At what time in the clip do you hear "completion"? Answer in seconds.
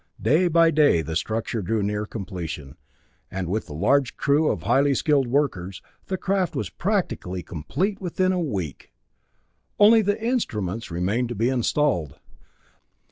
2.07-2.75